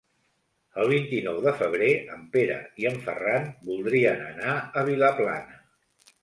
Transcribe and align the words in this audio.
El 0.83 0.87
vint-i-nou 0.91 1.35
de 1.47 1.51
febrer 1.59 1.89
en 2.15 2.23
Pere 2.37 2.55
i 2.85 2.87
en 2.93 2.97
Ferran 3.05 3.45
voldrien 3.69 4.25
anar 4.31 4.57
a 4.57 4.85
Vilaplana. 4.89 5.63